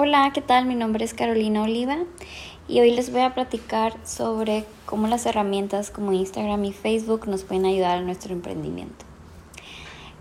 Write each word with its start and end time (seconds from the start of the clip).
Hola, 0.00 0.30
¿qué 0.32 0.42
tal? 0.42 0.64
Mi 0.64 0.76
nombre 0.76 1.04
es 1.04 1.12
Carolina 1.12 1.64
Oliva 1.64 1.98
y 2.68 2.78
hoy 2.78 2.92
les 2.92 3.10
voy 3.10 3.22
a 3.22 3.34
platicar 3.34 3.96
sobre 4.04 4.64
cómo 4.86 5.08
las 5.08 5.26
herramientas 5.26 5.90
como 5.90 6.12
Instagram 6.12 6.64
y 6.66 6.72
Facebook 6.72 7.26
nos 7.26 7.42
pueden 7.42 7.66
ayudar 7.66 7.98
a 7.98 8.02
nuestro 8.02 8.32
emprendimiento. 8.32 9.04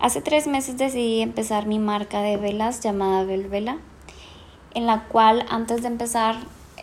Hace 0.00 0.22
tres 0.22 0.46
meses 0.46 0.78
decidí 0.78 1.20
empezar 1.20 1.66
mi 1.66 1.78
marca 1.78 2.22
de 2.22 2.38
velas 2.38 2.80
llamada 2.80 3.24
Velvela, 3.24 3.76
en 4.72 4.86
la 4.86 5.04
cual 5.04 5.44
antes 5.50 5.82
de 5.82 5.88
empezar 5.88 6.36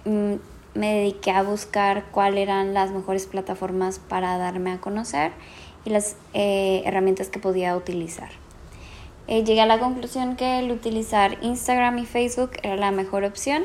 mm, 0.06 0.34
me 0.76 0.94
dediqué 0.94 1.32
a 1.32 1.42
buscar 1.42 2.12
cuáles 2.12 2.44
eran 2.44 2.76
las 2.76 2.92
mejores 2.92 3.26
plataformas 3.26 3.98
para 3.98 4.38
darme 4.38 4.72
a 4.72 4.80
conocer 4.80 5.32
y 5.86 5.90
las 5.90 6.18
eh, 6.36 6.84
herramientas 6.86 7.30
que 7.30 7.40
podía 7.40 7.76
utilizar. 7.76 8.45
Eh, 9.28 9.44
llegué 9.44 9.62
a 9.62 9.66
la 9.66 9.80
conclusión 9.80 10.36
que 10.36 10.60
el 10.60 10.72
utilizar 10.72 11.38
Instagram 11.42 11.98
y 11.98 12.06
Facebook 12.06 12.52
era 12.62 12.76
la 12.76 12.92
mejor 12.92 13.24
opción, 13.24 13.64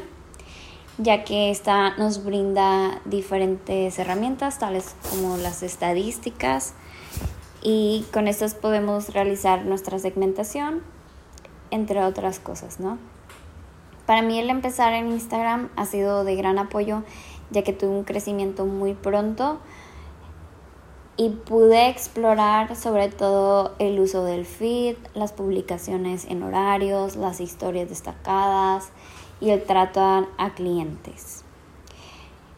ya 0.96 1.22
que 1.24 1.50
esta 1.50 1.96
nos 1.98 2.24
brinda 2.24 3.00
diferentes 3.04 3.98
herramientas, 3.98 4.58
tales 4.58 4.94
como 5.10 5.36
las 5.36 5.62
estadísticas, 5.62 6.72
y 7.62 8.06
con 8.10 8.26
estas 8.26 8.54
podemos 8.54 9.12
realizar 9.12 9.66
nuestra 9.66 9.98
segmentación, 9.98 10.82
entre 11.70 12.02
otras 12.04 12.38
cosas, 12.38 12.80
¿no? 12.80 12.98
Para 14.06 14.22
mí 14.22 14.38
el 14.38 14.48
empezar 14.48 14.94
en 14.94 15.08
Instagram 15.08 15.68
ha 15.76 15.84
sido 15.84 16.24
de 16.24 16.36
gran 16.36 16.58
apoyo, 16.58 17.02
ya 17.50 17.62
que 17.62 17.74
tuve 17.74 17.90
un 17.90 18.04
crecimiento 18.04 18.64
muy 18.64 18.94
pronto 18.94 19.60
y 21.20 21.28
pude 21.28 21.90
explorar 21.90 22.74
sobre 22.76 23.08
todo 23.08 23.74
el 23.78 24.00
uso 24.00 24.24
del 24.24 24.46
feed, 24.46 24.96
las 25.12 25.34
publicaciones 25.34 26.24
en 26.24 26.42
horarios, 26.42 27.14
las 27.14 27.42
historias 27.42 27.90
destacadas 27.90 28.88
y 29.38 29.50
el 29.50 29.62
trato 29.64 30.00
a, 30.00 30.54
clientes. 30.54 31.44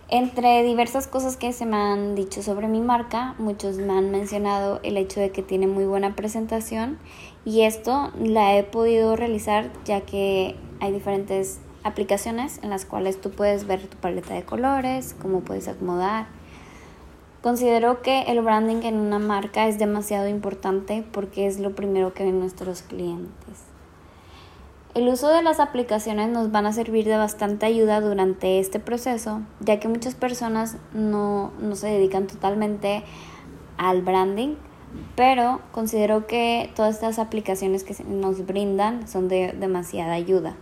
Entre 0.09 0.63
diversas 0.63 1.09
cosas 1.09 1.37
que 1.37 1.53
se 1.53 1.67
me 1.67 1.75
han 1.75 2.15
dicho 2.15 2.41
sobre 2.41 2.69
mi 2.69 2.81
marca, 2.81 3.35
muchos 3.39 3.79
me 3.79 3.95
han 3.95 4.13
mencionado 4.13 4.79
el 4.85 4.97
hecho 4.97 5.19
de 5.19 5.33
que 5.33 5.43
tiene 5.43 5.67
muy 5.67 5.85
buena 5.85 6.15
presentación 6.15 7.01
y 7.45 7.63
esto 7.63 8.13
la 8.17 8.57
he 8.57 8.63
podido 8.63 9.17
realizar 9.17 9.73
ya 9.85 10.03
que 10.03 10.55
hay 10.79 10.93
diferentes 10.93 11.59
aplicaciones 11.83 12.61
en 12.63 12.71
las 12.71 12.85
cuales 12.85 13.21
tú 13.21 13.33
puedes 13.33 13.67
ver 13.67 13.89
tu 13.89 13.97
paleta 13.97 14.35
de 14.35 14.45
colores, 14.45 15.17
cómo 15.21 15.41
puedes 15.41 15.67
acomodar 15.67 16.42
Considero 17.43 18.03
que 18.03 18.23
el 18.23 18.41
branding 18.41 18.83
en 18.85 19.01
una 19.01 19.19
marca 19.19 19.67
es 19.67 19.77
demasiado 19.77 20.29
importante 20.29 21.05
porque 21.11 21.49
es 21.49 21.59
lo 21.59 21.75
primero 21.75 22.15
que 22.15 22.23
ven 22.23 22.39
nuestros 22.39 22.83
clientes. 22.83 23.65
El 24.95 25.09
uso 25.09 25.29
de 25.29 25.43
las 25.43 25.59
aplicaciones 25.59 26.29
nos 26.29 26.53
van 26.53 26.67
a 26.67 26.73
servir 26.73 27.05
de 27.05 27.17
bastante 27.17 27.67
ayuda 27.67 28.01
durante 28.01 28.61
este 28.61 28.79
proceso, 28.79 29.41
ya 29.59 29.81
que 29.81 29.89
muchas 29.89 30.15
personas 30.15 30.77
no, 30.93 31.51
se 31.73 31.89
dedican 31.89 32.29
totalmente 32.29 33.03
al 33.77 34.03
branding, 34.03 34.55
pero 35.17 35.61
considero 35.73 36.29
que 36.29 36.71
todas 36.77 36.95
estas 36.95 37.19
aplicaciones 37.19 37.83
que 37.83 37.97
nos 38.05 38.47
brindan 38.47 39.09
son 39.09 39.27
de 39.27 39.53
demasiada 39.59 40.13
ayuda. 40.13 40.55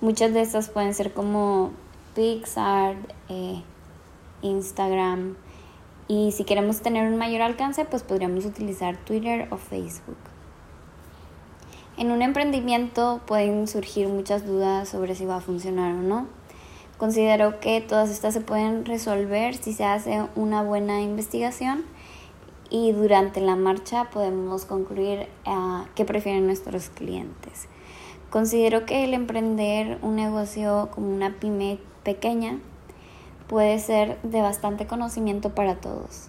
Muchas 0.00 0.32
de 0.32 0.42
estas 0.42 0.68
pueden 0.68 0.94
ser 0.94 1.12
como 1.12 1.72
Pixar, 2.14 2.94
eh, 3.28 3.62
Instagram. 4.42 5.36
Y 6.08 6.32
si 6.32 6.44
queremos 6.44 6.80
tener 6.80 7.10
un 7.10 7.16
mayor 7.16 7.42
alcance, 7.42 7.84
pues 7.84 8.02
podríamos 8.02 8.44
utilizar 8.44 8.96
Twitter 8.96 9.46
o 9.50 9.56
Facebook. 9.56 10.16
En 11.96 12.10
un 12.10 12.22
emprendimiento 12.22 13.20
pueden 13.26 13.68
surgir 13.68 14.08
muchas 14.08 14.46
dudas 14.46 14.88
sobre 14.88 15.14
si 15.14 15.26
va 15.26 15.36
a 15.36 15.40
funcionar 15.40 15.94
o 15.94 16.02
no. 16.02 16.26
Considero 16.96 17.60
que 17.60 17.80
todas 17.80 18.10
estas 18.10 18.34
se 18.34 18.40
pueden 18.40 18.84
resolver 18.84 19.54
si 19.54 19.72
se 19.72 19.84
hace 19.84 20.22
una 20.34 20.62
buena 20.62 21.00
investigación 21.00 21.84
y 22.70 22.92
durante 22.92 23.40
la 23.40 23.56
marcha 23.56 24.10
podemos 24.10 24.64
concluir 24.64 25.28
a 25.44 25.86
qué 25.94 26.04
prefieren 26.04 26.46
nuestros 26.46 26.88
clientes. 26.88 27.68
Considero 28.30 28.86
que 28.86 29.04
el 29.04 29.12
emprender 29.12 29.98
un 30.02 30.16
negocio 30.16 30.88
como 30.94 31.12
una 31.14 31.38
pyme 31.40 31.78
pequeña 32.04 32.58
puede 33.50 33.80
ser 33.80 34.22
de 34.22 34.42
bastante 34.42 34.86
conocimiento 34.86 35.56
para 35.56 35.80
todos. 35.80 36.28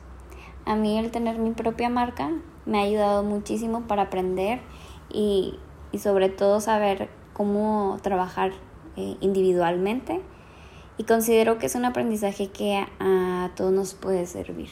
A 0.66 0.76
mí 0.76 0.98
el 0.98 1.12
tener 1.12 1.38
mi 1.38 1.52
propia 1.52 1.88
marca 1.88 2.32
me 2.66 2.80
ha 2.80 2.82
ayudado 2.82 3.22
muchísimo 3.22 3.82
para 3.82 4.04
aprender 4.04 4.60
y, 5.14 5.60
sobre 6.00 6.30
todo 6.30 6.60
saber 6.62 7.10
cómo 7.34 8.00
trabajar 8.02 8.54
eh, 8.96 9.18
individualmente 9.20 10.20
y 10.98 11.04
considero 11.04 11.60
que 11.60 11.68
es 11.68 11.76
un 11.76 11.86
aprendizaje 11.86 12.48
que 12.48 12.88
a, 13.00 13.52
todos 13.56 13.72
nos 13.72 13.94
puede 13.94 14.26
servir. 14.26 14.70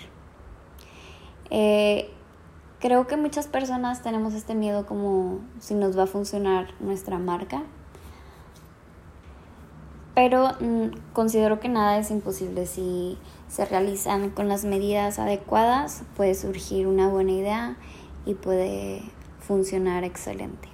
Eh, 1.51 2.09
creo 2.79 3.05
que 3.05 3.15
muchas 3.15 3.45
personas 3.45 4.01
tenemos 4.01 4.33
este 4.33 4.55
miedo 4.55 4.87
como 4.87 5.41
si 5.59 5.75
nos 5.75 5.95
va 5.95 6.03
a 6.03 6.07
funcionar 6.07 6.69
nuestra 6.79 7.19
marca 7.19 7.61
pero 10.19 10.49
mm, 10.59 11.13
considero 11.13 11.61
que 11.61 11.69
nada 11.69 11.97
es 11.97 12.11
imposible 12.11 12.65
si 12.65 13.17
se 13.47 13.63
realizan 13.63 14.31
con 14.31 14.49
las 14.49 14.65
medidas 14.65 15.17
adecuadas, 15.17 16.03
puede 16.17 16.35
surgir 16.35 16.87
una 16.87 17.07
buena 17.07 17.31
idea 17.31 17.77
y 18.25 18.33
puede 18.33 19.01
funcionar 19.39 20.03
excelente. 20.03 20.67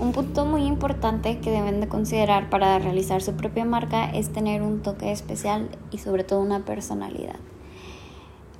Un 0.00 0.10
punto 0.10 0.44
muy 0.44 0.64
importante 0.64 1.38
que 1.38 1.52
deben 1.52 1.80
de 1.80 1.86
considerar 1.86 2.50
para 2.50 2.80
realizar 2.80 3.22
su 3.22 3.34
propia 3.34 3.64
marca 3.64 4.10
es 4.10 4.32
tener 4.32 4.60
un 4.60 4.82
toque 4.82 5.12
especial 5.12 5.68
y 5.92 5.98
sobre 5.98 6.24
todo 6.24 6.40
una 6.40 6.64
personalidad. 6.64 7.36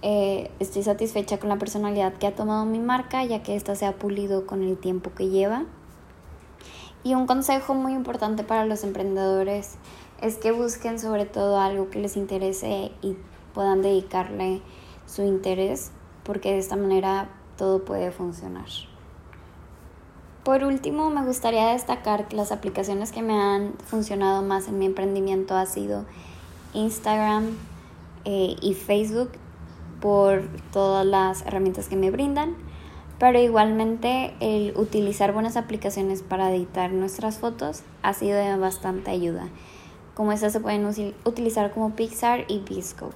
Eh, 0.02 0.48
estoy 0.60 0.84
satisfecha 0.84 1.38
con 1.40 1.48
la 1.48 1.58
personalidad 1.58 2.12
que 2.12 2.28
ha 2.28 2.36
tomado 2.36 2.64
mi 2.66 2.78
marca 2.78 3.24
ya 3.24 3.42
que 3.42 3.56
ésta 3.56 3.74
se 3.74 3.84
ha 3.84 3.96
pulido 3.96 4.46
con 4.46 4.62
el 4.62 4.76
tiempo 4.76 5.10
que 5.12 5.28
lleva 5.28 5.66
y 7.04 7.14
un 7.14 7.26
consejo 7.26 7.74
muy 7.74 7.92
importante 7.92 8.44
para 8.44 8.64
los 8.64 8.84
emprendedores 8.84 9.76
es 10.20 10.36
que 10.36 10.52
busquen 10.52 10.98
sobre 10.98 11.26
todo 11.26 11.58
algo 11.58 11.90
que 11.90 11.98
les 11.98 12.16
interese 12.16 12.92
y 13.02 13.16
puedan 13.54 13.82
dedicarle 13.82 14.62
su 15.06 15.22
interés 15.22 15.90
porque 16.22 16.52
de 16.52 16.58
esta 16.58 16.76
manera 16.76 17.28
todo 17.56 17.84
puede 17.84 18.12
funcionar. 18.12 18.66
Por 20.44 20.64
último, 20.64 21.10
me 21.10 21.24
gustaría 21.24 21.68
destacar 21.68 22.26
que 22.26 22.36
las 22.36 22.50
aplicaciones 22.50 23.12
que 23.12 23.22
me 23.22 23.34
han 23.34 23.74
funcionado 23.84 24.42
más 24.42 24.68
en 24.68 24.78
mi 24.78 24.86
emprendimiento 24.86 25.56
ha 25.56 25.66
sido 25.66 26.04
Instagram 26.74 27.56
eh, 28.24 28.56
y 28.60 28.74
Facebook 28.74 29.30
por 30.00 30.48
todas 30.72 31.06
las 31.06 31.42
herramientas 31.42 31.88
que 31.88 31.96
me 31.96 32.10
brindan 32.10 32.56
pero 33.22 33.38
igualmente 33.38 34.34
el 34.40 34.76
utilizar 34.76 35.32
buenas 35.32 35.56
aplicaciones 35.56 36.22
para 36.22 36.52
editar 36.52 36.90
nuestras 36.90 37.38
fotos 37.38 37.84
ha 38.02 38.14
sido 38.14 38.36
de 38.36 38.56
bastante 38.56 39.12
ayuda. 39.12 39.48
Como 40.14 40.32
estas 40.32 40.52
se 40.52 40.58
pueden 40.58 40.84
utilizar 41.24 41.70
como 41.70 41.94
Pixar 41.94 42.46
y 42.48 42.58
Visco. 42.58 43.10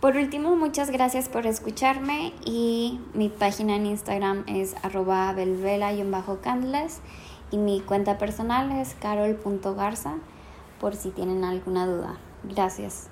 Por 0.00 0.16
último, 0.16 0.56
muchas 0.56 0.88
gracias 0.88 1.28
por 1.28 1.46
escucharme 1.46 2.32
y 2.46 2.98
mi 3.12 3.28
página 3.28 3.76
en 3.76 3.84
Instagram 3.84 4.44
es 4.46 4.74
arroba 4.82 5.34
y 7.50 7.58
mi 7.58 7.80
cuenta 7.82 8.16
personal 8.16 8.72
es 8.72 8.94
carol.garza 8.94 10.14
por 10.80 10.96
si 10.96 11.10
tienen 11.10 11.44
alguna 11.44 11.86
duda. 11.86 12.16
Gracias. 12.42 13.10